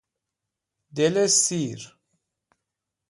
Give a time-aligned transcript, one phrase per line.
[0.95, 1.81] دل سیر